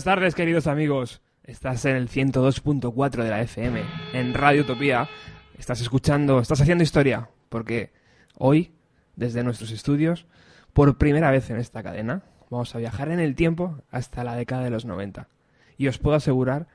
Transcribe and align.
Buenas 0.00 0.16
tardes, 0.16 0.34
queridos 0.34 0.66
amigos. 0.66 1.20
Estás 1.44 1.84
en 1.84 1.94
el 1.94 2.08
102.4 2.08 3.22
de 3.22 3.28
la 3.28 3.42
FM, 3.42 3.82
en 4.14 4.32
Radio 4.32 4.62
Utopía. 4.62 5.10
Estás 5.58 5.82
escuchando, 5.82 6.40
estás 6.40 6.62
haciendo 6.62 6.82
historia, 6.82 7.28
porque 7.50 7.92
hoy, 8.34 8.72
desde 9.16 9.44
nuestros 9.44 9.70
estudios, 9.72 10.26
por 10.72 10.96
primera 10.96 11.30
vez 11.30 11.50
en 11.50 11.58
esta 11.58 11.82
cadena, 11.82 12.22
vamos 12.48 12.74
a 12.74 12.78
viajar 12.78 13.10
en 13.10 13.20
el 13.20 13.34
tiempo 13.34 13.82
hasta 13.90 14.24
la 14.24 14.36
década 14.36 14.64
de 14.64 14.70
los 14.70 14.86
90. 14.86 15.28
Y 15.76 15.88
os 15.88 15.98
puedo 15.98 16.16
asegurar 16.16 16.66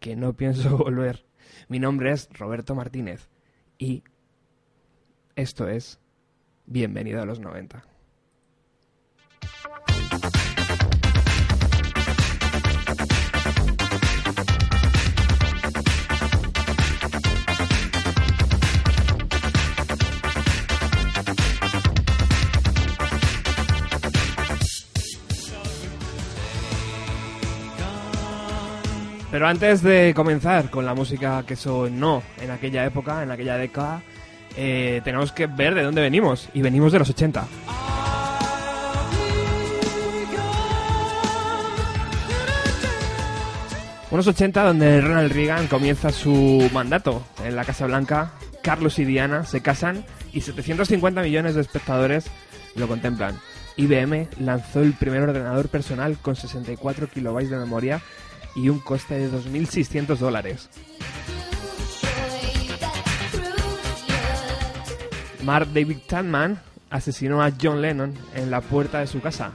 que 0.00 0.16
no 0.16 0.32
pienso 0.32 0.76
volver. 0.76 1.24
Mi 1.68 1.78
nombre 1.78 2.10
es 2.10 2.30
Roberto 2.32 2.74
Martínez 2.74 3.28
y 3.78 4.02
esto 5.36 5.68
es 5.68 6.00
Bienvenido 6.66 7.22
a 7.22 7.26
los 7.26 7.38
90. 7.38 7.91
Pero 29.42 29.50
antes 29.50 29.82
de 29.82 30.12
comenzar 30.14 30.70
con 30.70 30.86
la 30.86 30.94
música 30.94 31.42
que 31.44 31.56
sonó 31.56 32.22
en 32.40 32.52
aquella 32.52 32.84
época, 32.84 33.24
en 33.24 33.32
aquella 33.32 33.56
década, 33.56 34.00
eh, 34.56 35.00
tenemos 35.02 35.32
que 35.32 35.48
ver 35.48 35.74
de 35.74 35.82
dónde 35.82 36.00
venimos. 36.00 36.48
Y 36.54 36.62
venimos 36.62 36.92
de 36.92 37.00
los 37.00 37.10
80. 37.10 37.44
Unos 44.12 44.28
80 44.28 44.62
donde 44.62 45.00
Ronald 45.00 45.32
Reagan 45.32 45.66
comienza 45.66 46.12
su 46.12 46.70
mandato 46.72 47.24
en 47.44 47.56
la 47.56 47.64
Casa 47.64 47.86
Blanca, 47.86 48.34
Carlos 48.62 49.00
y 49.00 49.04
Diana 49.04 49.44
se 49.44 49.60
casan 49.60 50.04
y 50.32 50.42
750 50.42 51.20
millones 51.20 51.56
de 51.56 51.62
espectadores 51.62 52.26
lo 52.76 52.86
contemplan. 52.86 53.36
IBM 53.76 54.28
lanzó 54.38 54.82
el 54.82 54.92
primer 54.92 55.22
ordenador 55.22 55.68
personal 55.68 56.16
con 56.22 56.36
64 56.36 57.08
kilobytes 57.08 57.50
de 57.50 57.56
memoria 57.56 58.00
y 58.54 58.68
un 58.68 58.78
coste 58.78 59.18
de 59.18 59.30
2.600 59.30 60.16
dólares. 60.16 60.68
Mark 65.44 65.68
David 65.72 65.98
Chapman 66.08 66.60
asesinó 66.90 67.42
a 67.42 67.50
John 67.60 67.82
Lennon 67.82 68.14
en 68.34 68.50
la 68.50 68.60
puerta 68.60 69.00
de 69.00 69.06
su 69.06 69.20
casa. 69.20 69.52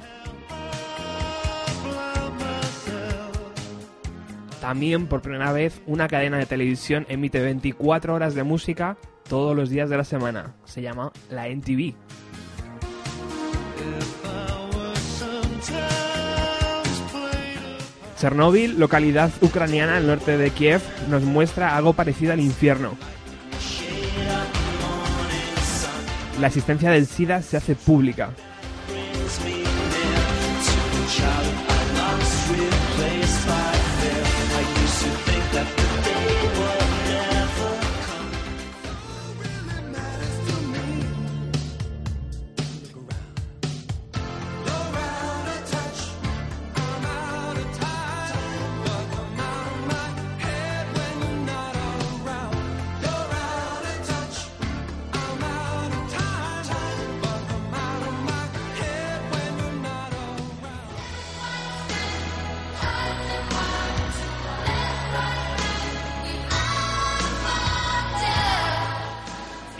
También 4.59 5.07
por 5.07 5.21
primera 5.21 5.53
vez 5.53 5.81
una 5.85 6.09
cadena 6.09 6.37
de 6.37 6.45
televisión 6.45 7.05
emite 7.07 7.39
24 7.39 8.13
horas 8.13 8.35
de 8.35 8.43
música 8.43 8.97
todos 9.29 9.55
los 9.55 9.69
días 9.69 9.89
de 9.89 9.97
la 9.97 10.03
semana. 10.03 10.55
Se 10.65 10.81
llama 10.81 11.13
la 11.29 11.47
NTV. 11.47 11.95
Chernóbil, 18.17 18.79
localidad 18.79 19.31
ucraniana 19.41 19.97
al 19.97 20.07
norte 20.07 20.37
de 20.37 20.49
Kiev, 20.49 20.81
nos 21.09 21.23
muestra 21.23 21.77
algo 21.77 21.93
parecido 21.93 22.33
al 22.33 22.39
infierno. 22.39 22.97
La 26.39 26.47
existencia 26.47 26.91
del 26.91 27.07
SIDA 27.07 27.41
se 27.41 27.57
hace 27.57 27.75
pública. 27.75 28.31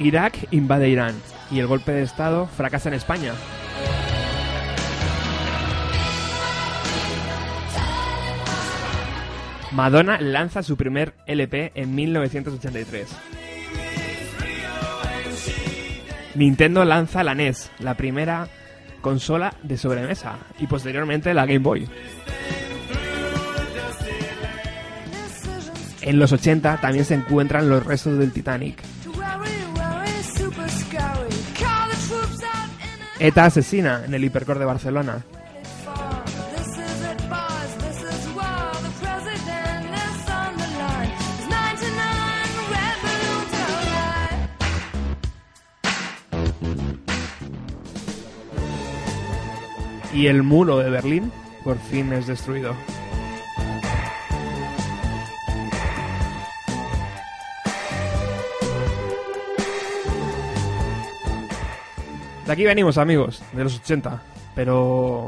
Irak 0.08 0.48
invade 0.52 0.88
Irán 0.88 1.16
y 1.52 1.60
el 1.60 1.68
golpe 1.68 1.92
de 1.92 2.02
Estado 2.02 2.48
fracasa 2.48 2.88
en 2.88 2.96
España. 2.96 3.34
Madonna 9.74 10.18
lanza 10.22 10.64
su 10.64 10.78
primer 10.78 11.14
LP 11.26 11.74
en 11.76 11.94
1983. 11.94 13.10
Nintendo 16.36 16.86
lanza 16.86 17.26
la 17.26 17.36
NES, 17.36 17.70
la 17.80 17.96
primera 17.96 18.48
consola 19.02 19.56
de 19.64 19.78
sobremesa, 19.78 20.38
y 20.58 20.68
posteriormente 20.68 21.34
la 21.34 21.46
Game 21.46 21.60
Boy. 21.60 21.90
En 26.02 26.18
los 26.18 26.32
80 26.32 26.80
también 26.80 27.04
se 27.04 27.16
encuentran 27.16 27.70
los 27.70 27.86
restos 27.86 28.18
del 28.18 28.32
Titanic. 28.32 28.87
ETA 33.20 33.46
asesina 33.46 34.04
en 34.06 34.14
el 34.14 34.24
hipercore 34.24 34.60
de 34.60 34.66
Barcelona. 34.66 35.26
Y 50.14 50.28
el 50.28 50.42
muro 50.42 50.78
de 50.78 50.90
Berlín 50.90 51.32
por 51.64 51.78
fin 51.78 52.12
es 52.14 52.28
destruido. 52.28 52.76
De 62.48 62.54
aquí 62.54 62.64
venimos, 62.64 62.98
amigos, 62.98 63.44
de 63.52 63.62
los 63.66 63.76
80. 63.76 64.22
Pero 64.56 65.28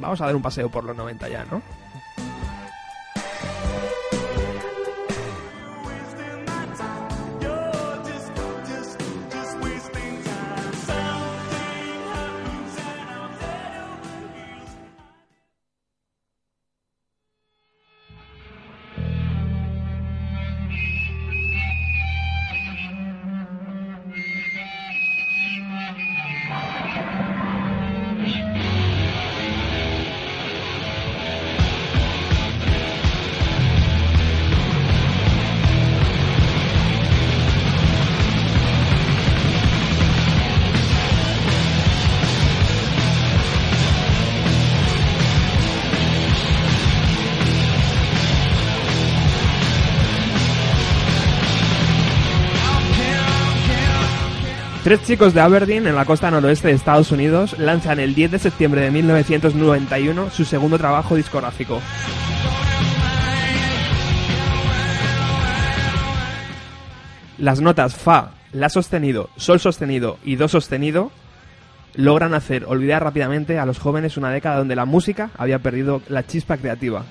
vamos 0.00 0.18
a 0.22 0.24
dar 0.24 0.34
un 0.34 0.40
paseo 0.40 0.70
por 0.70 0.82
los 0.82 0.96
90 0.96 1.28
ya, 1.28 1.44
¿no? 1.44 1.60
Tres 54.88 55.02
chicos 55.02 55.34
de 55.34 55.42
Aberdeen, 55.42 55.86
en 55.86 55.96
la 55.96 56.06
costa 56.06 56.30
noroeste 56.30 56.68
de 56.68 56.72
Estados 56.72 57.12
Unidos, 57.12 57.58
lanzan 57.58 58.00
el 58.00 58.14
10 58.14 58.30
de 58.30 58.38
septiembre 58.38 58.80
de 58.80 58.90
1991 58.90 60.30
su 60.30 60.46
segundo 60.46 60.78
trabajo 60.78 61.14
discográfico. 61.14 61.82
Las 67.36 67.60
notas 67.60 67.96
Fa, 67.96 68.30
La 68.52 68.70
sostenido, 68.70 69.28
Sol 69.36 69.60
sostenido 69.60 70.16
y 70.24 70.36
Do 70.36 70.48
sostenido 70.48 71.10
logran 71.92 72.32
hacer 72.32 72.64
olvidar 72.64 73.04
rápidamente 73.04 73.58
a 73.58 73.66
los 73.66 73.78
jóvenes 73.78 74.16
una 74.16 74.30
década 74.30 74.56
donde 74.56 74.74
la 74.74 74.86
música 74.86 75.28
había 75.36 75.58
perdido 75.58 76.00
la 76.08 76.26
chispa 76.26 76.56
creativa. 76.56 77.04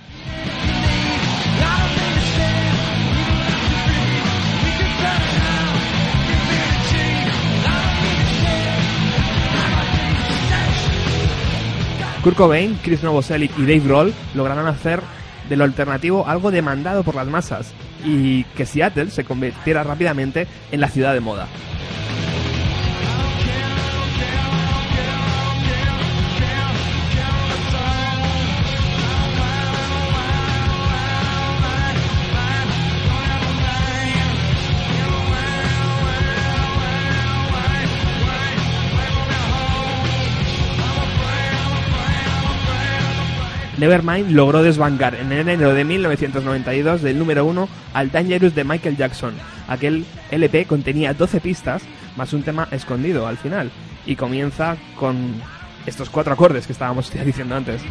Kurt 12.28 12.36
Cobain, 12.36 12.78
Chris 12.84 13.04
Novoselic 13.04 13.58
y 13.58 13.62
Dave 13.62 13.80
Grohl 13.80 14.14
lograron 14.36 14.68
hacer 14.68 15.00
de 15.48 15.56
lo 15.56 15.64
alternativo 15.64 16.28
algo 16.28 16.52
demandado 16.52 17.04
por 17.04 17.16
las 17.16 17.26
masas 17.26 17.72
y 18.04 18.44
que 18.44 18.66
Seattle 18.66 19.12
se 19.12 19.24
convirtiera 19.24 19.82
rápidamente 19.82 20.46
en 20.74 20.82
la 20.82 20.90
ciudad 20.90 21.14
de 21.14 21.22
moda. 21.22 21.48
Nevermind 43.78 44.32
logró 44.32 44.64
desbancar 44.64 45.14
en 45.16 45.32
enero 45.32 45.74
de 45.74 45.84
1992 45.84 47.04
del 47.04 47.20
número 47.20 47.46
1 47.46 47.70
al 47.94 48.12
Dangerous 48.12 48.56
de 48.56 48.64
Michael 48.64 48.98
Jackson. 48.98 49.34
Aquel 49.68 50.06
LP 50.32 50.66
contenía 50.66 51.14
12 51.14 51.40
pistas 51.42 51.84
más 52.16 52.34
un 52.34 52.42
tema 52.42 52.68
escondido 52.72 53.28
al 53.28 53.38
final 53.38 53.70
y 54.06 54.16
comienza 54.16 54.78
con 54.96 55.36
estos 55.86 56.10
cuatro 56.10 56.34
acordes 56.34 56.66
que 56.66 56.74
estábamos 56.74 57.12
diciendo 57.26 57.56
antes. 57.56 57.82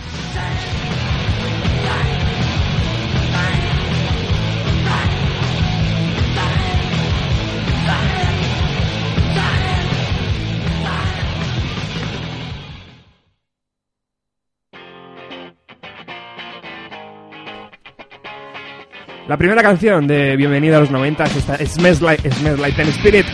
La 19.28 19.37
primera 19.37 19.61
canción 19.61 20.06
de 20.06 20.37
Bienvenida 20.37 20.76
a 20.76 20.81
los 20.81 20.90
90 20.93 21.25
es 21.25 21.37
esta 21.37 21.56
Smells 21.67 22.00
Like, 22.00 22.31
Smells 22.31 22.61
like 22.61 22.76
Teen 22.76 22.88
Spirit. 22.90 23.26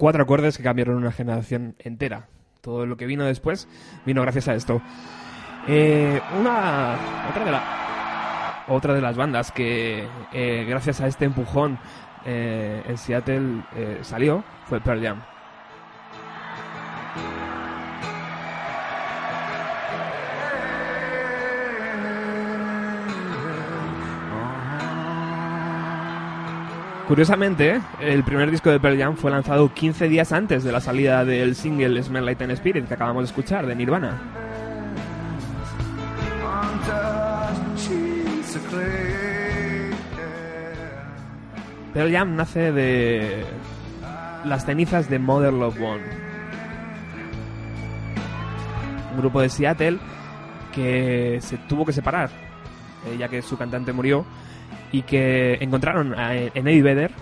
Cuatro 0.00 0.22
acordes 0.22 0.56
que 0.56 0.64
cambiaron 0.64 0.96
una 0.96 1.12
generación 1.12 1.76
entera. 1.78 2.26
Todo 2.62 2.86
lo 2.86 2.96
que 2.96 3.04
vino 3.04 3.24
después 3.24 3.68
vino 4.06 4.22
gracias 4.22 4.48
a 4.48 4.54
esto. 4.54 4.80
Eh, 5.68 6.18
una 6.40 6.96
otra 7.28 7.44
de, 7.44 7.50
la, 7.50 8.64
otra 8.68 8.94
de 8.94 9.02
las 9.02 9.16
bandas 9.16 9.52
que 9.52 10.08
eh, 10.32 10.64
gracias 10.66 11.02
a 11.02 11.06
este 11.06 11.26
empujón 11.26 11.78
eh, 12.24 12.82
en 12.88 12.96
Seattle 12.96 13.62
salió 14.00 14.42
fue 14.64 14.80
Pearl 14.80 15.02
Jam. 15.02 15.29
Curiosamente, 27.10 27.80
el 27.98 28.22
primer 28.22 28.52
disco 28.52 28.70
de 28.70 28.78
Pearl 28.78 28.96
Jam 28.96 29.16
fue 29.16 29.32
lanzado 29.32 29.74
15 29.74 30.08
días 30.08 30.30
antes 30.30 30.62
de 30.62 30.70
la 30.70 30.80
salida 30.80 31.24
del 31.24 31.56
single 31.56 32.00
Smell 32.04 32.24
Like 32.24 32.38
Teen 32.38 32.52
Spirit 32.52 32.86
que 32.86 32.94
acabamos 32.94 33.24
de 33.24 33.26
escuchar 33.26 33.66
de 33.66 33.74
Nirvana. 33.74 34.16
Pearl 41.92 42.12
Jam 42.12 42.36
nace 42.36 42.70
de 42.70 43.44
las 44.44 44.64
cenizas 44.64 45.10
de 45.10 45.18
Mother 45.18 45.52
Love 45.52 45.82
One, 45.82 46.04
un 49.14 49.18
grupo 49.20 49.40
de 49.40 49.48
Seattle 49.48 49.98
que 50.72 51.40
se 51.42 51.56
tuvo 51.56 51.84
que 51.84 51.92
separar, 51.92 52.30
eh, 53.08 53.16
ya 53.18 53.26
que 53.26 53.42
su 53.42 53.58
cantante 53.58 53.92
murió 53.92 54.24
y 54.92 55.02
que 55.02 55.54
encontraron 55.60 56.14
en 56.18 56.66
Eddie 56.66 56.82
Vedder, 56.82 57.12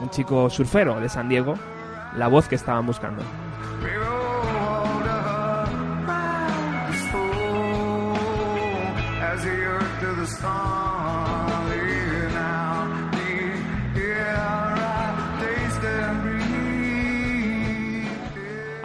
un 0.00 0.10
chico 0.10 0.50
surfero 0.50 1.00
de 1.00 1.08
San 1.08 1.28
Diego, 1.28 1.54
la 2.16 2.28
voz 2.28 2.48
que 2.48 2.54
estaban 2.54 2.86
buscando. 2.86 3.22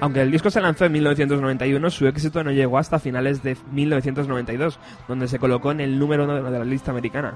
Aunque 0.01 0.21
el 0.21 0.31
disco 0.31 0.49
se 0.49 0.59
lanzó 0.59 0.85
en 0.85 0.93
1991, 0.93 1.89
su 1.91 2.07
éxito 2.07 2.43
no 2.43 2.51
llegó 2.51 2.79
hasta 2.79 2.97
finales 2.97 3.43
de 3.43 3.55
1992, 3.71 4.79
donde 5.07 5.27
se 5.27 5.37
colocó 5.37 5.71
en 5.71 5.79
el 5.79 5.99
número 5.99 6.23
uno 6.23 6.41
de 6.41 6.59
la 6.59 6.65
lista 6.65 6.89
americana. 6.89 7.35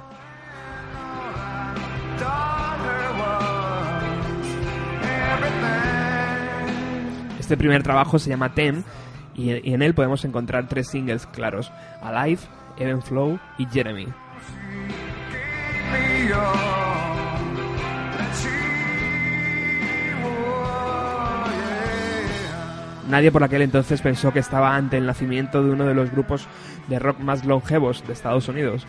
Este 7.45 7.57
primer 7.57 7.83
trabajo 7.83 8.17
se 8.17 8.31
llama 8.31 8.55
Tem 8.55 8.81
y, 9.35 9.51
en 9.71 9.83
él 9.83 9.93
podemos 9.93 10.25
encontrar 10.25 10.67
tres 10.67 10.87
singles 10.87 11.27
claros, 11.27 11.71
Alive, 12.01 12.41
Even 12.79 13.03
Flow 13.03 13.39
y 13.59 13.67
Jeremy. 13.67 14.07
Nadie 23.07 23.31
por 23.31 23.43
aquel 23.43 23.61
entonces 23.61 24.01
pensó 24.01 24.33
que 24.33 24.39
estaba 24.39 24.75
ante 24.75 24.97
el 24.97 25.05
nacimiento 25.05 25.63
de 25.63 25.69
uno 25.69 25.85
de 25.85 25.93
los 25.93 26.09
grupos 26.09 26.47
de 26.87 26.97
rock 26.97 27.19
más 27.19 27.45
longevos 27.45 28.03
de 28.07 28.13
Estados 28.13 28.47
Unidos. 28.47 28.87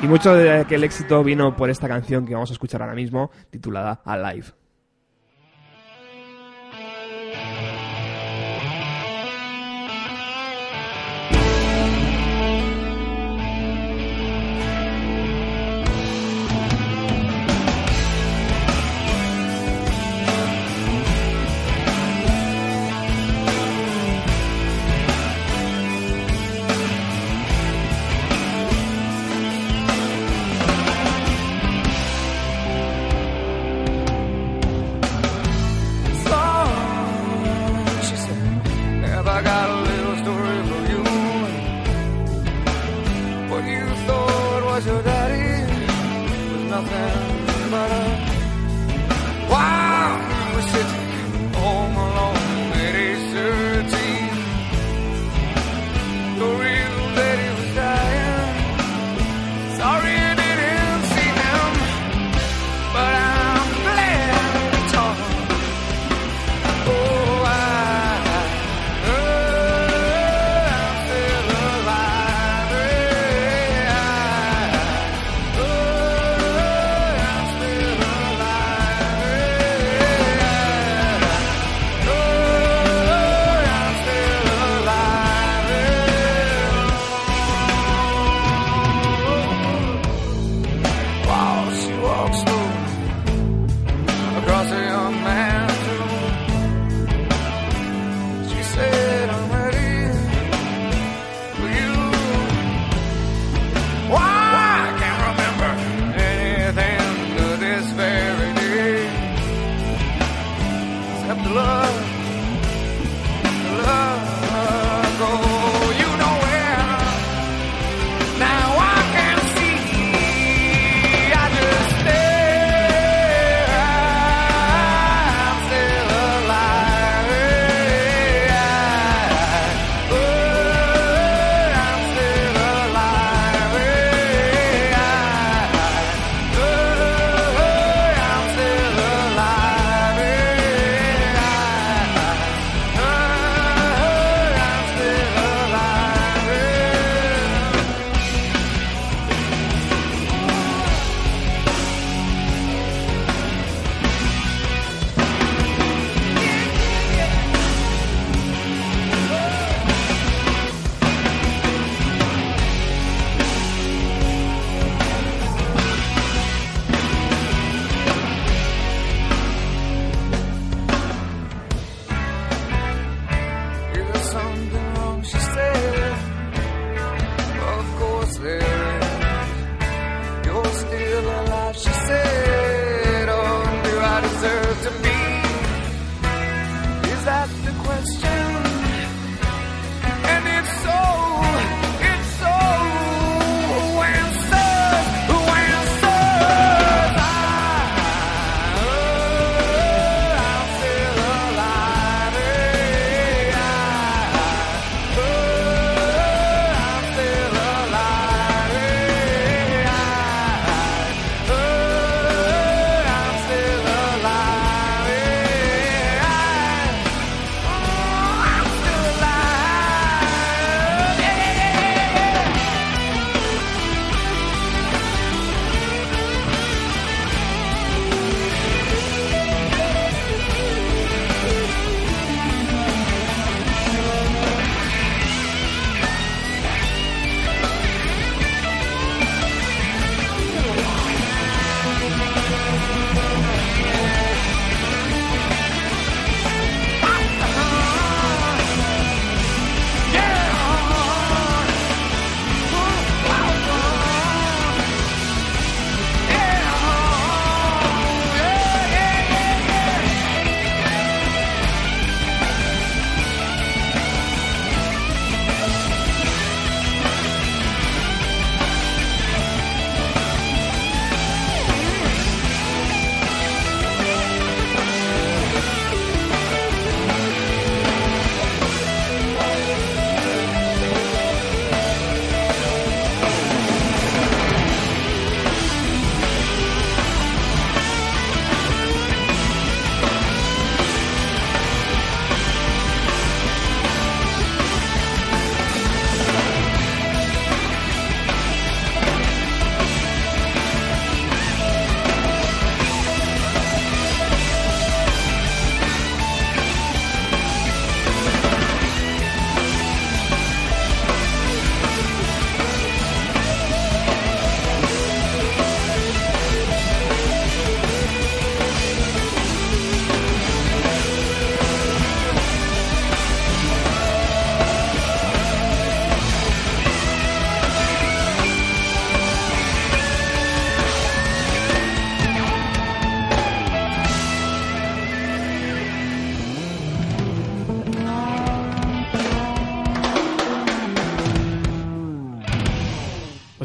Y 0.00 0.06
mucho 0.06 0.32
de 0.32 0.60
aquel 0.60 0.84
éxito 0.84 1.24
vino 1.24 1.56
por 1.56 1.70
esta 1.70 1.88
canción 1.88 2.24
que 2.24 2.34
vamos 2.34 2.50
a 2.50 2.52
escuchar 2.52 2.82
ahora 2.82 2.94
mismo, 2.94 3.32
titulada 3.50 4.00
Alive. 4.04 4.57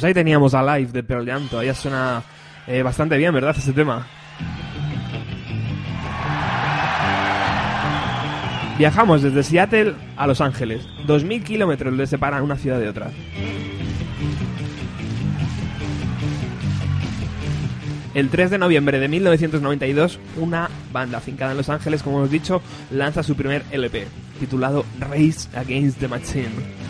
Pues 0.03 0.09
ahí 0.09 0.13
teníamos 0.15 0.53
a 0.53 0.61
Live 0.61 0.91
de 0.91 1.01
Pearl 1.01 1.25
Jam, 1.25 1.47
todavía 1.47 1.73
suena 1.73 2.21
eh, 2.67 2.83
bastante 2.83 3.15
bien, 3.15 3.33
¿verdad? 3.33 3.55
Este 3.57 3.71
tema. 3.71 4.05
Viajamos 8.77 9.21
desde 9.21 9.43
Seattle 9.43 9.93
a 10.17 10.27
Los 10.27 10.41
Ángeles. 10.41 10.85
2.000 11.07 11.43
kilómetros 11.43 11.93
le 11.93 12.05
separan 12.05 12.43
una 12.43 12.57
ciudad 12.57 12.81
de 12.81 12.89
otra. 12.89 13.11
El 18.13 18.27
3 18.27 18.51
de 18.51 18.57
noviembre 18.57 18.99
de 18.99 19.07
1992, 19.07 20.19
una 20.35 20.69
banda 20.91 21.19
afincada 21.19 21.51
en 21.51 21.57
Los 21.57 21.69
Ángeles, 21.69 22.03
como 22.03 22.17
hemos 22.17 22.29
dicho, 22.29 22.61
lanza 22.91 23.23
su 23.23 23.37
primer 23.37 23.63
LP, 23.71 24.05
titulado 24.37 24.83
Race 24.99 25.47
Against 25.57 26.01
the 26.01 26.09
Machine. 26.09 26.83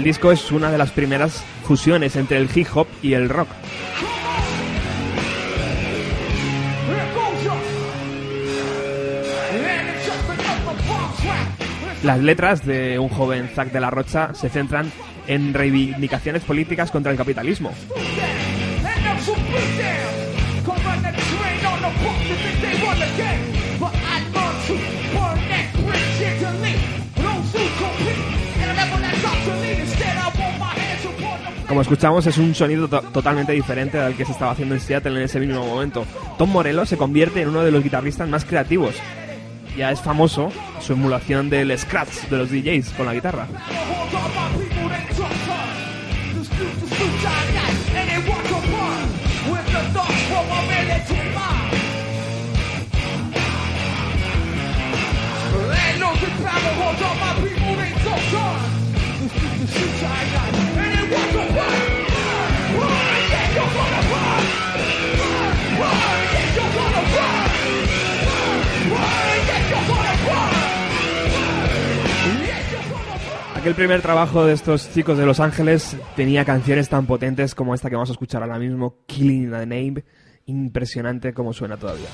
El 0.00 0.04
disco 0.04 0.32
es 0.32 0.50
una 0.50 0.70
de 0.70 0.78
las 0.78 0.92
primeras 0.92 1.44
fusiones 1.62 2.16
entre 2.16 2.38
el 2.38 2.48
hip 2.54 2.68
hop 2.72 2.86
y 3.02 3.12
el 3.12 3.28
rock. 3.28 3.48
Las 12.02 12.18
letras 12.20 12.64
de 12.64 12.98
un 12.98 13.10
joven 13.10 13.50
Zack 13.54 13.72
de 13.72 13.80
la 13.80 13.90
Rocha 13.90 14.32
se 14.32 14.48
centran 14.48 14.90
en 15.26 15.52
reivindicaciones 15.52 16.44
políticas 16.44 16.90
contra 16.90 17.12
el 17.12 17.18
capitalismo. 17.18 17.70
Como 31.70 31.82
escuchamos, 31.82 32.26
es 32.26 32.36
un 32.36 32.52
sonido 32.52 32.88
totalmente 32.88 33.52
diferente 33.52 33.96
al 33.96 34.16
que 34.16 34.24
se 34.24 34.32
estaba 34.32 34.50
haciendo 34.50 34.74
en 34.74 34.80
Seattle 34.80 35.16
en 35.16 35.22
ese 35.22 35.38
mismo 35.38 35.64
momento. 35.64 36.04
Tom 36.36 36.50
Morello 36.50 36.84
se 36.84 36.96
convierte 36.96 37.42
en 37.42 37.48
uno 37.48 37.62
de 37.62 37.70
los 37.70 37.84
guitarristas 37.84 38.28
más 38.28 38.44
creativos. 38.44 38.96
Ya 39.76 39.92
es 39.92 40.00
famoso 40.00 40.50
su 40.80 40.94
emulación 40.94 41.48
del 41.48 41.78
scratch 41.78 42.28
de 42.28 42.38
los 42.38 42.50
DJs 42.50 42.90
con 42.94 43.06
la 43.06 43.14
guitarra. 43.14 43.46
Aquel 73.60 73.74
primer 73.74 74.00
trabajo 74.00 74.46
de 74.46 74.54
estos 74.54 74.90
chicos 74.90 75.18
de 75.18 75.26
Los 75.26 75.38
Ángeles 75.38 75.94
tenía 76.16 76.46
canciones 76.46 76.88
tan 76.88 77.04
potentes 77.04 77.54
como 77.54 77.74
esta 77.74 77.90
que 77.90 77.94
vamos 77.94 78.08
a 78.08 78.12
escuchar 78.12 78.42
ahora 78.42 78.58
mismo, 78.58 79.04
Killing 79.06 79.50
the 79.50 79.66
Name, 79.66 80.02
impresionante 80.46 81.34
como 81.34 81.52
suena 81.52 81.76
todavía. 81.76 82.08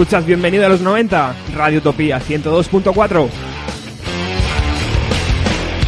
Escuchas 0.00 0.24
Bienvenido 0.24 0.64
a 0.64 0.70
los 0.70 0.80
90, 0.80 1.36
Radio 1.54 1.80
Utopía 1.80 2.18
102.4. 2.18 3.28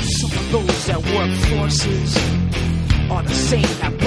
Some 0.02 0.30
of 0.36 0.52
those 0.52 0.86
that 0.86 0.98
work 0.98 1.30
forces 1.48 2.18
are 3.08 3.22
the 3.22 3.32
same 3.32 3.62
that 3.80 3.98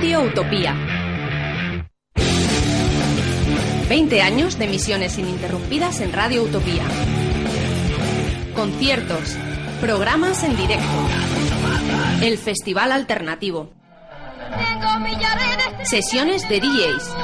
Radio 0.00 0.22
Utopía. 0.22 0.74
20 3.86 4.22
años 4.22 4.58
de 4.58 4.64
emisiones 4.64 5.18
ininterrumpidas 5.18 6.00
en 6.00 6.14
Radio 6.14 6.42
Utopía. 6.42 6.84
Conciertos, 8.54 9.36
programas 9.82 10.42
en 10.42 10.56
directo. 10.56 10.86
El 12.22 12.38
Festival 12.38 12.92
Alternativo. 12.92 13.74
Sesiones 15.82 16.48
de 16.48 16.60
DJs. 16.60 17.14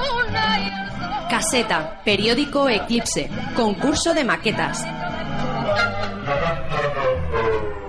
Caseta, 1.30 2.02
periódico 2.04 2.68
Eclipse, 2.68 3.30
concurso 3.54 4.12
de 4.12 4.24
maquetas. 4.24 4.84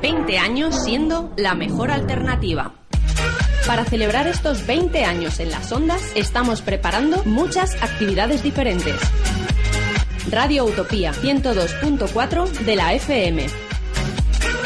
20 0.02 0.38
años 0.38 0.82
siendo 0.82 1.34
la 1.36 1.56
mejor 1.56 1.92
alternativa. 1.92 2.87
Para 3.68 3.84
celebrar 3.84 4.28
estos 4.28 4.66
20 4.66 5.04
años 5.04 5.42
en 5.42 5.52
las 5.52 5.70
ondas, 5.74 6.02
estamos 6.16 6.62
preparando 6.62 7.22
muchas 7.26 7.76
actividades 7.84 8.42
diferentes. 8.42 8.96
Radio 10.32 10.64
Utopía 10.64 11.12
102.4 11.12 12.50
de 12.50 12.76
la 12.78 12.94
FM. 12.94 13.46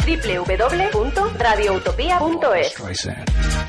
www.radioutopía.es 0.05 2.75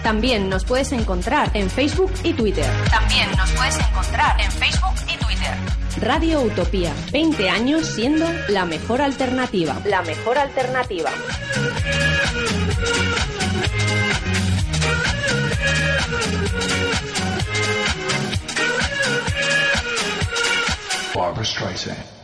También 0.02 0.50
nos 0.50 0.66
puedes 0.66 0.92
encontrar 0.92 1.50
en 1.54 1.70
Facebook 1.70 2.12
y 2.22 2.34
Twitter. 2.34 2.66
También 2.90 3.30
nos 3.34 3.50
puedes 3.52 3.78
encontrar 3.78 4.38
en 4.38 4.52
Facebook 4.52 4.96
y 5.08 5.16
Twitter. 5.16 5.56
Radio 6.02 6.42
Utopía, 6.42 6.92
20 7.10 7.48
años 7.48 7.86
siendo 7.86 8.26
la 8.48 8.66
mejor 8.66 9.00
alternativa. 9.00 9.80
La 9.86 10.02
mejor 10.02 10.36
alternativa. 10.36 11.10
Barbara 21.14 21.44
Streisand. 21.44 22.22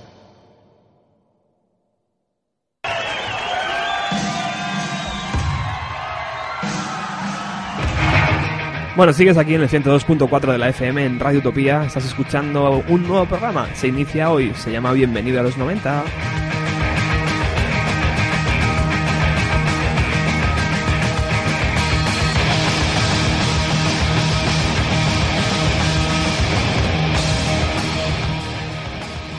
Bueno, 8.96 9.12
sigues 9.12 9.36
aquí 9.36 9.54
en 9.54 9.62
el 9.62 9.68
102.4 9.68 10.50
de 10.50 10.58
la 10.58 10.70
FM 10.70 11.04
en 11.04 11.20
Radio 11.20 11.38
Utopía. 11.38 11.84
Estás 11.84 12.04
escuchando 12.04 12.82
un 12.88 13.06
nuevo 13.06 13.26
programa. 13.26 13.68
Se 13.74 13.86
inicia 13.86 14.30
hoy. 14.30 14.52
Se 14.54 14.72
llama 14.72 14.90
Bienvenido 14.92 15.38
a 15.38 15.44
los 15.44 15.56
90. 15.56 16.02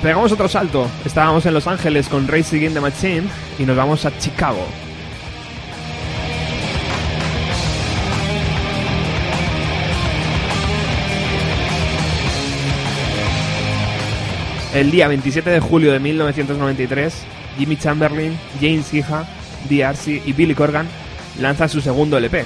Pegamos 0.01 0.31
otro 0.31 0.47
salto. 0.47 0.89
Estábamos 1.03 1.45
en 1.45 1.53
Los 1.53 1.67
Ángeles 1.67 2.07
con 2.07 2.25
Racing 2.25 2.61
in 2.61 2.73
the 2.73 2.79
Machine 2.79 3.23
y 3.57 3.63
nos 3.63 3.75
vamos 3.75 4.05
a 4.05 4.17
Chicago. 4.17 4.65
El 14.73 14.89
día 14.89 15.09
27 15.09 15.49
de 15.49 15.59
julio 15.59 15.91
de 15.91 15.99
1993, 15.99 17.13
Jimmy 17.57 17.75
Chamberlain, 17.75 18.39
James 18.61 18.93
Iha, 18.93 19.27
DRC 19.69 20.25
y 20.25 20.31
Billy 20.31 20.55
Corgan 20.55 20.87
lanzan 21.41 21.67
su 21.67 21.81
segundo 21.81 22.17
LP. 22.17 22.45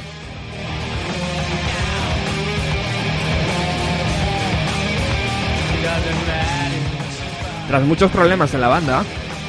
Tras 7.73 7.88
muchos 7.88 8.12
problemas 8.12 8.53
en 8.53 8.62
la 8.62 8.67
banda, 8.67 9.03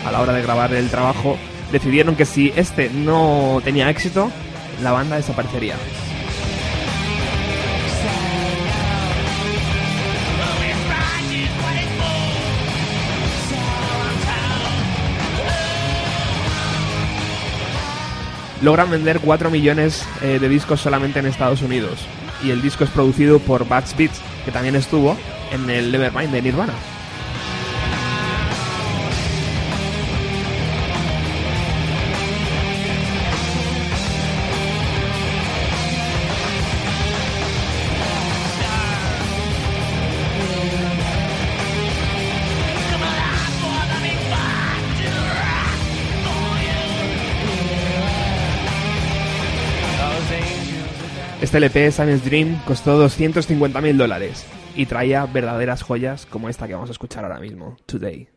a 0.06 0.10
la 0.10 0.22
hora 0.22 0.32
de 0.32 0.40
grabar 0.40 0.72
el 0.72 0.88
trabajo, 0.88 1.36
decidieron 1.70 2.16
que 2.16 2.24
si 2.24 2.50
este 2.56 2.88
no 2.88 3.60
tenía 3.62 3.90
éxito, 3.90 4.30
la 4.82 4.92
banda 4.92 5.16
desaparecería. 5.16 5.76
logran 18.62 18.90
vender 18.90 19.20
4 19.20 19.50
millones 19.50 20.02
eh, 20.22 20.38
de 20.40 20.48
discos 20.48 20.80
solamente 20.80 21.18
en 21.18 21.26
Estados 21.26 21.60
Unidos. 21.60 22.06
Y 22.42 22.52
el 22.52 22.62
disco 22.62 22.84
es 22.84 22.90
producido 22.90 23.38
por 23.38 23.68
Bats 23.68 23.94
Beats, 23.94 24.18
que 24.46 24.50
también 24.50 24.76
estuvo 24.76 25.14
en 25.52 25.68
el 25.68 25.92
Nevermind 25.92 26.32
de 26.32 26.40
Nirvana. 26.40 26.72
Este 51.54 51.66
LP, 51.66 51.92
Science 51.92 52.28
Dream, 52.28 52.60
costó 52.64 53.00
250.000 53.06 53.96
dólares 53.96 54.44
y 54.74 54.86
traía 54.86 55.24
verdaderas 55.24 55.82
joyas 55.84 56.26
como 56.26 56.48
esta 56.48 56.66
que 56.66 56.74
vamos 56.74 56.90
a 56.90 56.92
escuchar 56.92 57.22
ahora 57.22 57.38
mismo. 57.38 57.76
Today 57.86 58.33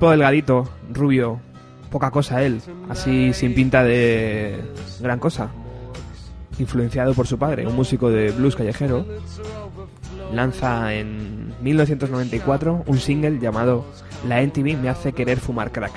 tipo 0.00 0.12
delgadito, 0.12 0.66
rubio, 0.94 1.40
poca 1.90 2.10
cosa 2.10 2.42
él, 2.42 2.62
así 2.88 3.34
sin 3.34 3.54
pinta 3.54 3.84
de 3.84 4.58
gran 4.98 5.18
cosa. 5.18 5.50
Influenciado 6.58 7.12
por 7.12 7.26
su 7.26 7.38
padre, 7.38 7.66
un 7.66 7.76
músico 7.76 8.08
de 8.08 8.30
blues 8.30 8.56
callejero, 8.56 9.04
lanza 10.32 10.94
en 10.94 11.52
1994 11.60 12.84
un 12.86 12.98
single 12.98 13.38
llamado 13.40 13.84
La 14.26 14.40
NTV 14.40 14.78
me 14.78 14.88
hace 14.88 15.12
querer 15.12 15.38
fumar 15.38 15.70
crack. 15.70 15.92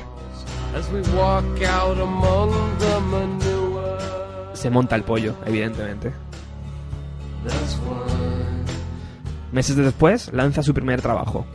Se 4.51 4.70
monta 4.70 4.97
el 4.97 5.04
pollo, 5.04 5.36
evidentemente. 5.45 6.12
Meses 9.54 9.78
después 9.78 10.34
lanza 10.34 10.62
su 10.62 10.74
primer 10.74 11.01
trabajo. 11.01 11.45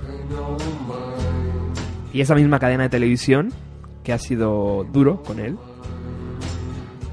Y 2.13 2.21
esa 2.21 2.35
misma 2.35 2.59
cadena 2.59 2.85
de 2.85 2.89
televisión, 2.89 3.53
que 4.03 4.13
ha 4.13 4.19
sido 4.19 4.85
duro 4.85 5.23
con 5.23 5.39
él, 5.41 5.59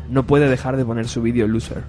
no 0.09 0.25
puede 0.25 0.49
dejar 0.49 0.77
de 0.77 0.85
poner 0.85 1.07
su 1.07 1.21
vídeo 1.21 1.47
Loser. 1.47 1.83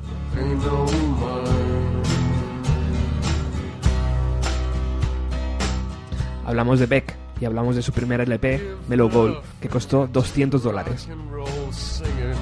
Hablamos 6.45 6.79
de 6.79 6.87
Beck 6.87 7.17
y 7.41 7.45
hablamos 7.45 7.77
de 7.77 7.83
su 7.83 7.93
primer 7.93 8.21
LP, 8.21 8.77
Mellow 8.89 9.11
Gold, 9.11 9.37
que 9.61 9.69
costó 9.69 10.07
200 10.07 10.63
dólares. 10.63 11.07
Rock 11.09 11.19
and 11.19 11.33
roll 11.33 11.73
singer 11.73 12.35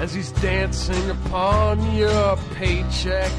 as 0.00 0.14
he's 0.14 0.32
dancing 0.42 1.10
upon 1.10 1.78
your 1.96 2.36
paycheck. 2.58 3.30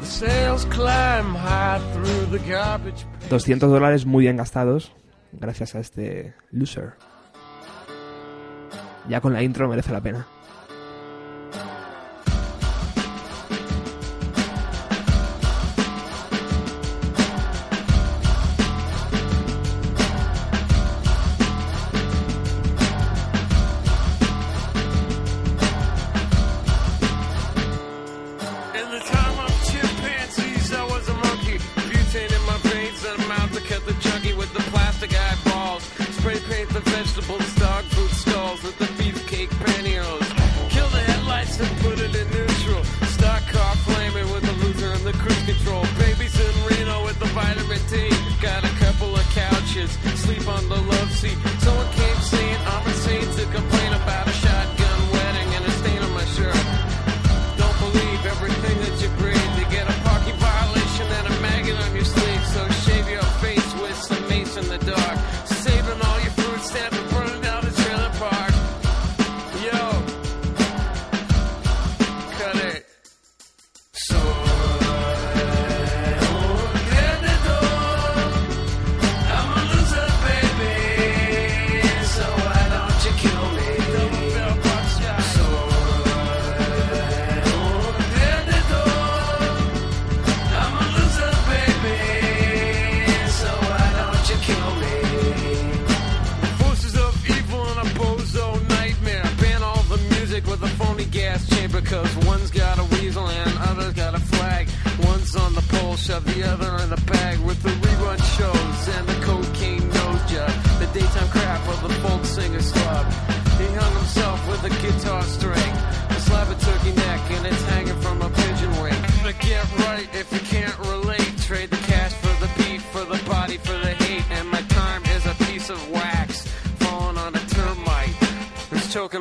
The 0.00 0.06
sales 0.06 0.64
climb 0.66 1.34
high 1.34 1.80
through 1.92 2.38
the 2.38 2.50
garbage. 2.50 3.06
200 3.28 3.70
dólares 3.70 4.06
muy 4.06 4.24
bien 4.24 4.36
gastados 4.36 4.92
gracias 5.32 5.74
a 5.74 5.80
este 5.80 6.34
Loser. 6.50 6.94
Ya 9.08 9.20
con 9.20 9.32
la 9.32 9.42
intro 9.42 9.68
merece 9.68 9.92
la 9.92 10.00
pena. 10.00 10.26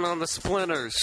on 0.05 0.19
the 0.19 0.27
splinters. 0.27 0.95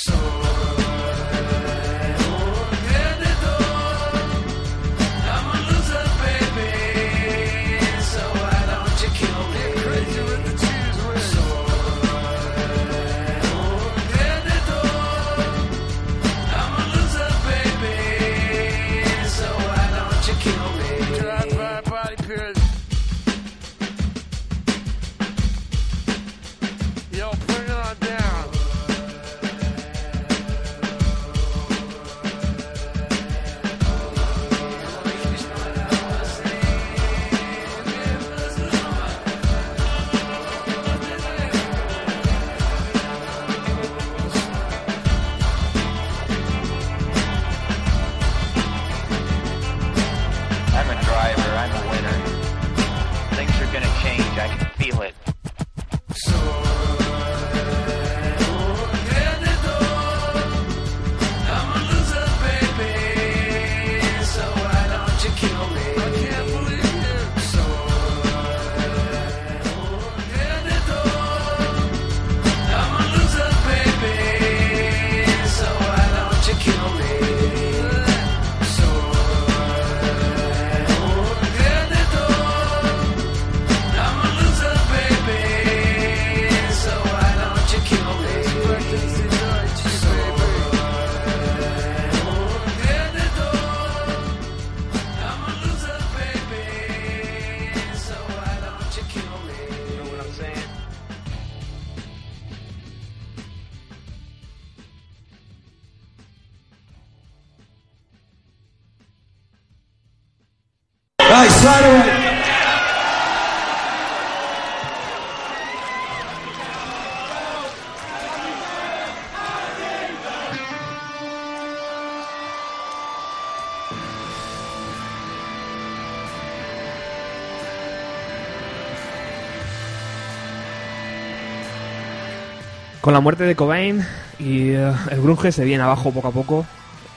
Con 133.02 133.14
la 133.14 133.20
muerte 133.20 133.42
de 133.42 133.56
Cobain 133.56 134.06
y 134.38 134.70
eh, 134.70 134.94
el 135.10 135.20
grunge 135.20 135.50
se 135.50 135.64
viene 135.64 135.82
abajo 135.82 136.12
poco 136.12 136.28
a 136.28 136.30
poco 136.30 136.64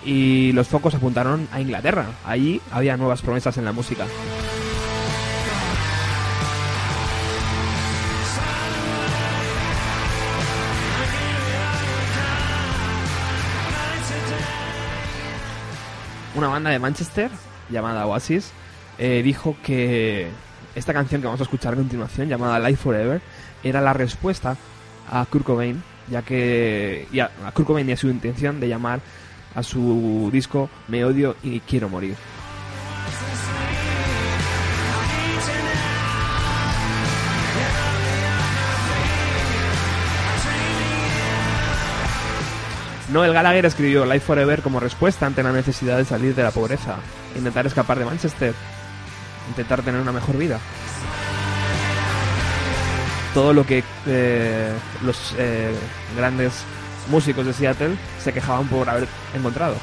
y 0.04 0.52
los 0.54 0.68
focos 0.68 0.96
apuntaron 0.96 1.48
a 1.52 1.62
Inglaterra. 1.62 2.08
Allí 2.26 2.60
había 2.72 2.98
nuevas 2.98 3.22
promesas 3.22 3.56
en 3.60 3.66
la 3.66 3.72
música. 3.72 4.08
Una 16.34 16.48
banda 16.48 16.72
de 16.72 16.80
Manchester 16.80 17.30
llamada 17.70 18.08
Oasis 18.08 18.54
eh, 18.98 19.22
dijo 19.24 19.56
que 19.64 20.30
esta 20.74 20.94
canción 20.94 21.22
que 21.22 21.28
vamos 21.28 21.42
a 21.42 21.44
escuchar 21.44 21.74
a 21.74 21.78
continuación, 21.78 22.28
llamada 22.28 22.58
Life 22.58 22.82
Forever, 22.82 23.22
era 23.64 23.82
la 23.82 23.94
respuesta 23.94 24.58
a 25.10 25.26
Kurt 25.26 25.46
Cobain, 25.46 25.84
ya 26.10 26.22
que 26.22 27.08
y 27.12 27.20
a, 27.20 27.32
a 27.46 27.52
Kurt 27.52 27.68
Cobain 27.68 27.90
y 27.90 27.94
a 27.94 27.98
su 27.98 28.10
intención 28.10 28.60
de 28.60 28.68
llamar 28.68 29.00
a 29.56 29.64
su 29.64 30.30
disco 30.32 30.70
Me 30.88 31.06
odio 31.06 31.36
y 31.42 31.62
quiero 31.62 31.90
morir. 31.90 32.16
Noel 43.16 43.34
Gallagher 43.34 43.66
escribió 43.66 44.06
Life 44.06 44.22
Forever 44.26 44.62
como 44.62 44.82
respuesta 44.82 45.26
ante 45.26 45.42
la 45.42 45.54
necesidad 45.54 45.98
de 45.98 46.06
salir 46.06 46.36
de 46.36 46.44
la 46.44 46.52
pobreza, 46.52 46.98
intentar 47.38 47.66
escapar 47.66 47.98
de 47.98 48.04
Manchester, 48.04 48.54
intentar 49.48 49.84
tener 49.84 50.02
una 50.02 50.12
mejor 50.12 50.38
vida 50.38 50.60
todo 53.36 53.54
lo 53.54 53.66
que 53.66 53.84
eh, 54.08 54.72
los 55.04 55.36
eh, 55.38 55.76
grandes 56.16 56.64
músicos 57.12 57.46
de 57.46 57.52
Seattle 57.52 57.98
se 58.18 58.32
quejaban 58.32 58.66
por 58.68 58.90
haber 58.90 59.10
encontrado. 59.36 59.76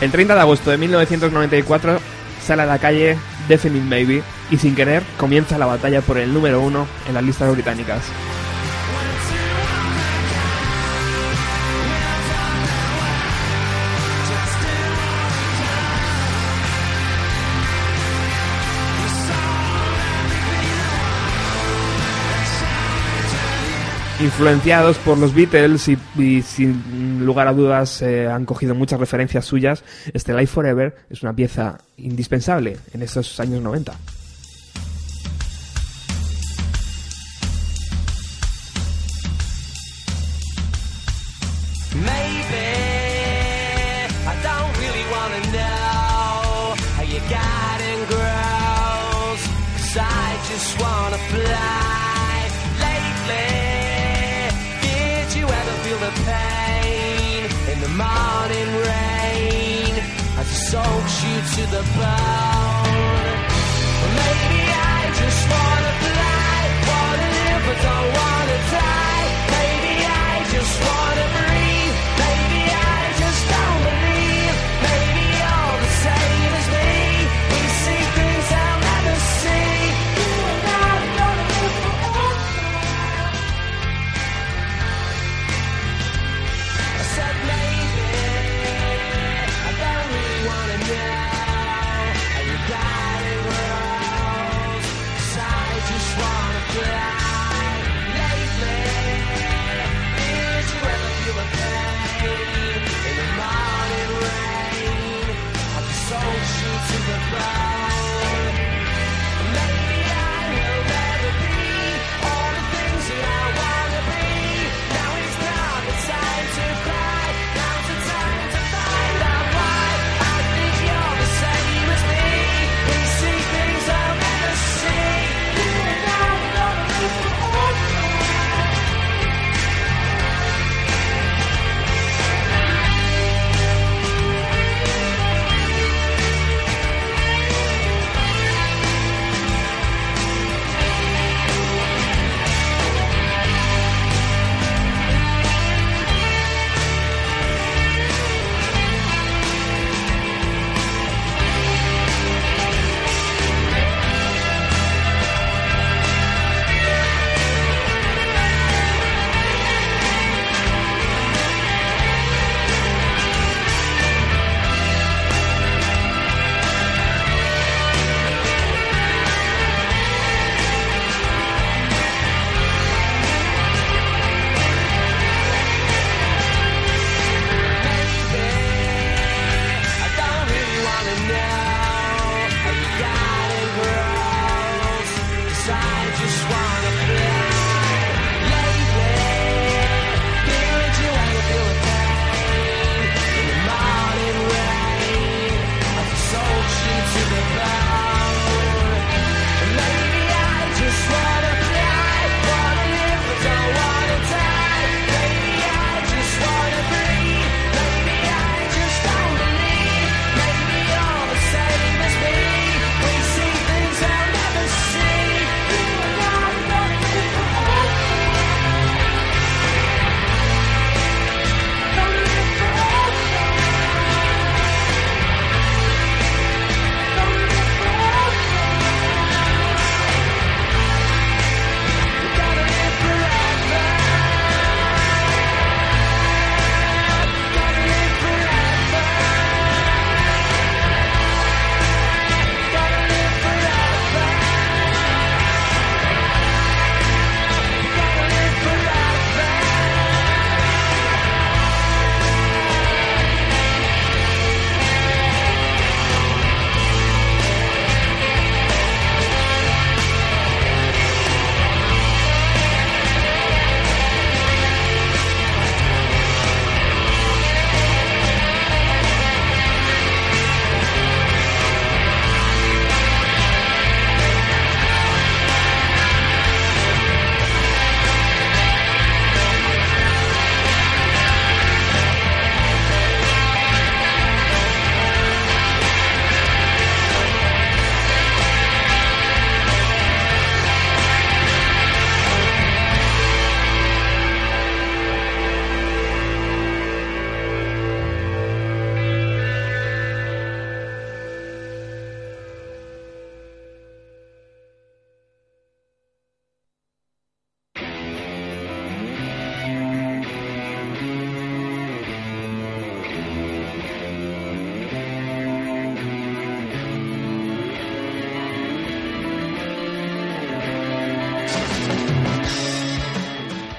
El 0.00 0.10
30 0.10 0.34
de 0.34 0.40
agosto 0.40 0.70
de 0.72 0.78
1994 0.78 2.00
sale 2.44 2.62
a 2.62 2.66
la 2.66 2.78
calle 2.80 3.16
Definite 3.48 3.86
Maybe 3.86 4.22
y 4.50 4.56
sin 4.56 4.74
querer 4.74 5.02
comienza 5.16 5.58
la 5.58 5.66
batalla 5.66 6.00
por 6.00 6.18
el 6.18 6.32
número 6.32 6.60
uno 6.60 6.86
en 7.08 7.14
las 7.14 7.24
listas 7.24 7.52
británicas. 7.52 8.02
Influenciados 24.18 24.96
por 24.98 25.18
los 25.18 25.34
Beatles 25.34 25.88
y, 25.88 26.42
sin 26.42 27.26
lugar 27.26 27.48
a 27.48 27.52
dudas 27.52 28.00
eh, 28.00 28.26
han 28.26 28.46
cogido 28.46 28.74
muchas 28.74 28.98
referencias 28.98 29.44
suyas, 29.44 29.84
este 30.14 30.32
Life 30.32 30.46
Forever 30.46 30.96
es 31.10 31.22
una 31.22 31.34
pieza 31.34 31.78
indispensable 31.98 32.78
en 32.94 33.02
estos 33.02 33.38
años 33.40 33.62
90. 33.62 33.92
To 61.56 61.62
the 61.62 61.84
bone? 61.96 63.38
Maybe 64.20 64.60
I 64.68 65.00
just 65.20 65.42
wanna 65.52 65.92
fly, 66.04 66.58
wanna 66.90 67.28
live 67.36 67.62
but 67.66 67.78
don't 67.86 68.08
wanna 68.20 68.58
die. 68.76 69.26
Maybe 69.56 69.94
I 70.04 70.34
just 70.52 70.74
wanna 70.84 71.15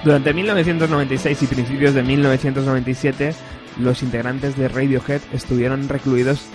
Durante 0.08 0.32
1996 0.32 1.42
y 1.42 1.46
principios 1.46 1.92
de 1.92 2.02
1997, 2.02 3.34
los 3.78 4.02
integrantes 4.02 4.56
de 4.56 4.66
Radiohead 4.66 5.20
estuvieron 5.34 5.86
recluidos 5.86 6.46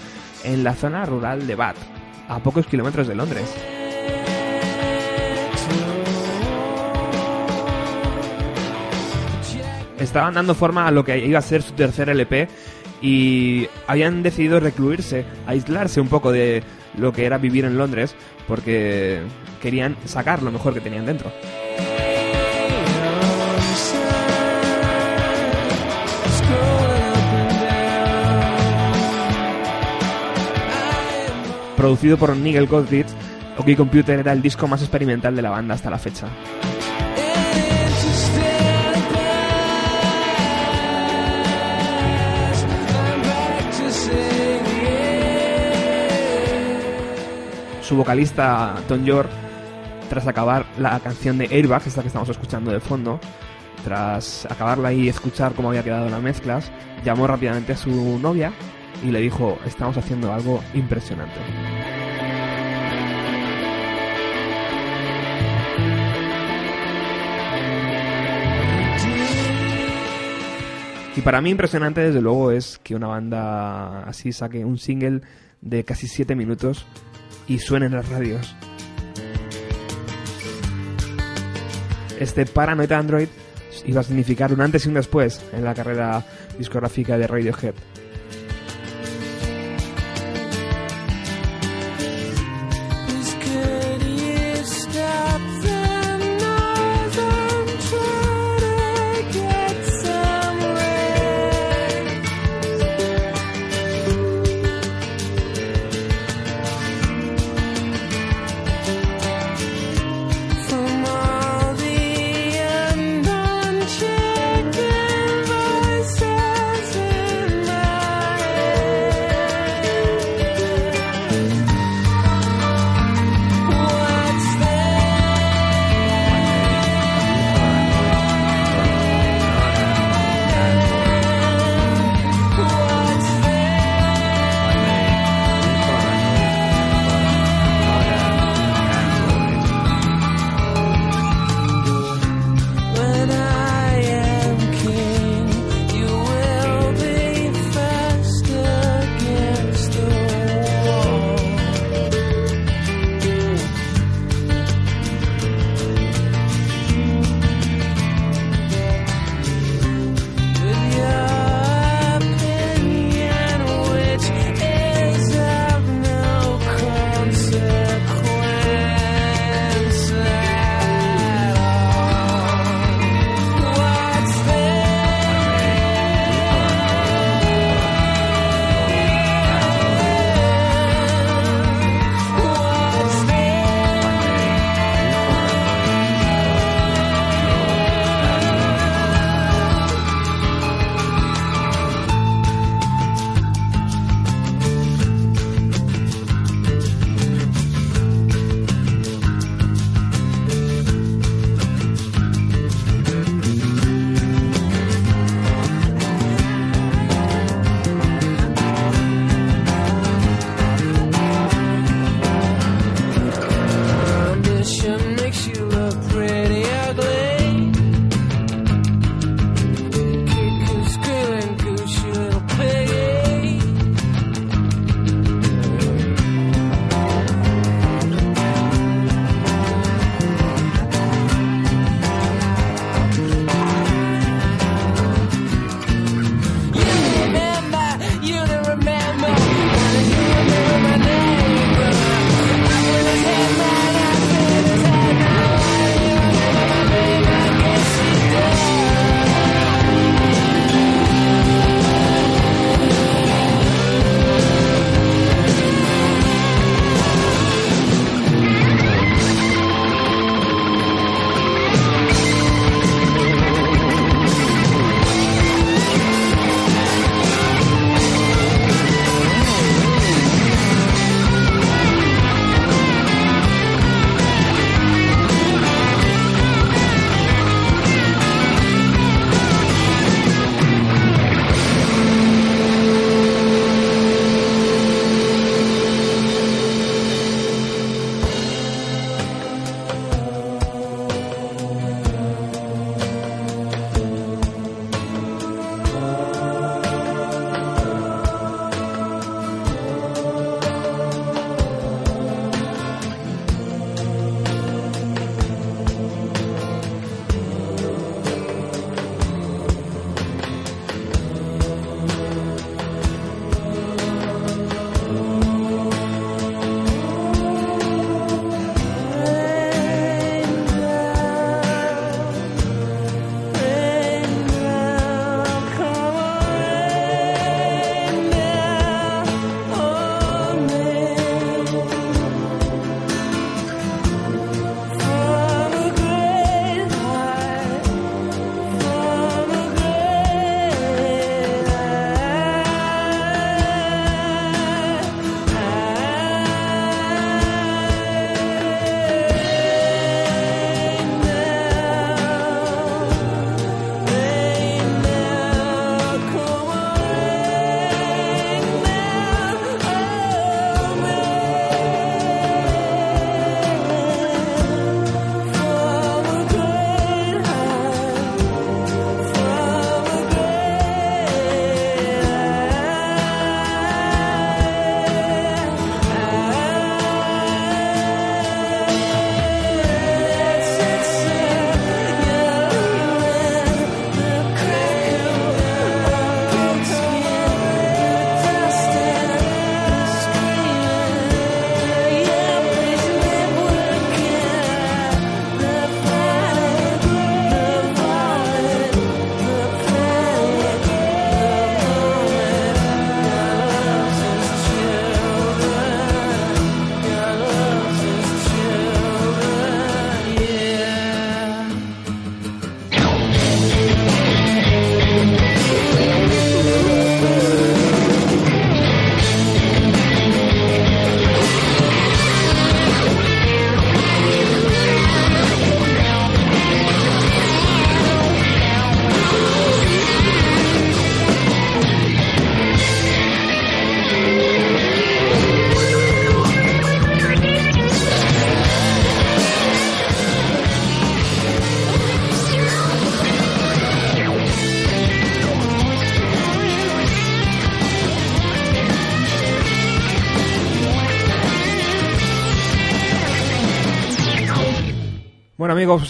en 0.43 0.64
la 0.64 0.74
zona 0.74 1.06
rural 1.06 1.45
de 1.45 1.54
Bath, 1.54 1.78
a 2.30 2.39
pocos 2.39 2.66
kilómetros 2.66 3.08
de 3.08 3.14
Londres. 3.14 3.54
Estaban 9.99 10.34
dando 10.34 10.56
forma 10.56 10.88
a 10.88 10.91
lo 10.91 11.06
que 11.06 11.24
iba 11.24 11.38
a 11.38 11.43
ser 11.43 11.62
su 11.62 11.74
tercer 11.74 12.10
LP 12.10 12.47
y 13.04 13.68
habían 13.86 14.24
decidido 14.24 14.60
recluirse, 14.62 15.26
aislarse 15.45 16.01
un 16.01 16.08
poco 16.08 16.32
de 16.32 16.64
lo 16.97 17.14
que 17.14 17.28
era 17.28 17.38
vivir 17.38 17.66
en 17.66 17.78
Londres 17.78 18.16
porque 18.47 19.22
querían 19.62 19.95
sacar 20.06 20.41
lo 20.41 20.51
mejor 20.51 20.74
que 20.74 20.82
tenían 20.82 21.06
dentro. 21.06 21.32
Producido 31.84 32.17
por 32.17 32.34
Nigel 32.34 32.65
Godrich, 32.65 33.07
OK 33.57 33.75
Computer 33.75 34.17
era 34.17 34.31
el 34.31 34.41
disco 34.41 34.69
más 34.69 34.81
experimental 34.81 35.36
de 35.36 35.41
la 35.41 35.49
banda 35.49 35.75
hasta 35.75 35.89
la 35.89 35.99
fecha. 35.99 36.29
Su 47.81 47.97
vocalista, 47.97 48.75
Tom 48.88 49.03
York, 49.03 49.29
tras 50.07 50.25
acabar 50.25 50.65
la 50.79 50.97
canción 51.01 51.38
de 51.38 51.49
Airbag, 51.51 51.86
esta 51.86 51.99
que 51.99 52.07
estamos 52.07 52.29
escuchando 52.29 52.71
de 52.71 52.79
fondo, 52.79 53.19
tras 53.84 54.45
acabarla 54.49 54.93
y 54.93 55.09
escuchar 55.09 55.51
cómo 55.51 55.67
había 55.67 55.84
quedado 55.84 56.09
las 56.09 56.21
mezclas, 56.21 56.71
llamó 57.03 57.27
rápidamente 57.27 57.73
a 57.73 57.77
su 57.77 58.19
novia 58.19 58.53
y 59.03 59.11
le 59.11 59.19
dijo, 59.19 59.57
estamos 59.65 59.97
haciendo 59.97 60.31
algo 60.34 60.63
impresionante. 60.73 61.72
Y 71.16 71.22
para 71.22 71.41
mí 71.41 71.51
impresionante 71.51 72.01
desde 72.01 72.22
luego 72.22 72.51
es 72.51 72.80
que 72.82 72.95
una 72.95 73.07
banda 73.07 74.03
así 74.03 74.32
saque 74.32 74.66
un 74.66 74.80
single 74.80 75.22
de 75.61 75.84
casi 75.84 76.07
7 76.07 76.36
minutos 76.36 76.86
y 77.47 77.59
suene 77.59 77.86
en 77.86 77.93
las 77.93 78.09
radios. 78.09 78.55
Este 82.20 82.45
Paranoid 82.45 82.91
Android 82.91 83.28
iba 83.86 84.01
a 84.01 84.03
significar 84.03 84.53
un 84.53 84.61
antes 84.61 84.86
y 84.86 84.89
un 84.89 84.95
después 84.95 85.43
en 85.53 85.64
la 85.64 85.74
carrera 85.74 86.26
discográfica 86.57 87.18
de 87.18 87.28
Radiohead. 87.28 87.76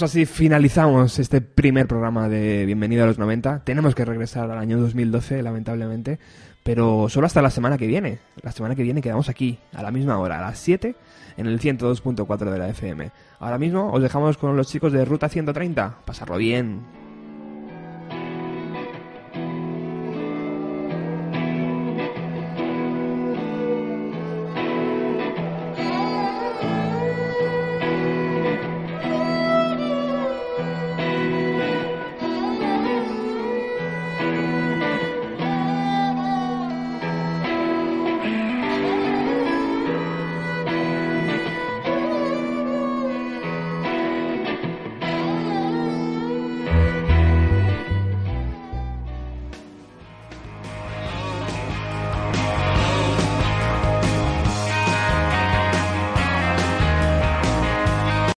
Así 0.04 0.26
finalizamos 0.26 1.20
este 1.20 1.40
primer 1.42 1.88
programa 1.88 2.28
de 2.28 2.66
Bienvenido 2.66 3.04
a 3.04 3.08
los 3.08 3.18
90. 3.18 3.64
Tenemos 3.64 3.96
que 3.96 4.04
regresar 4.04 4.52
al 4.52 4.58
año 4.58 4.78
2012, 4.80 5.42
lamentablemente, 5.42 6.20
pero 6.64 7.08
solo 7.10 7.28
hasta 7.28 7.42
la 7.42 7.50
semana 7.50 7.78
que 7.78 7.88
viene. 7.88 8.20
La 8.42 8.52
semana 8.52 8.76
que 8.76 8.84
viene 8.84 9.02
quedamos 9.02 9.30
aquí, 9.30 9.60
a 9.74 9.82
la 9.82 9.92
misma 9.92 10.18
hora, 10.20 10.40
a 10.40 10.42
las 10.42 10.60
7, 10.60 10.96
en 11.38 11.48
el 11.48 11.60
102.4 11.60 12.52
de 12.52 12.58
la 12.58 12.70
FM. 12.70 13.12
Ahora 13.40 13.58
mismo 13.58 13.92
os 13.92 14.02
dejamos 14.02 14.38
con 14.38 14.58
los 14.58 14.68
chicos 14.68 14.92
de 14.92 15.06
Ruta 15.06 15.30
130. 15.30 16.00
Pasarlo 16.06 16.38
bien. 16.38 17.03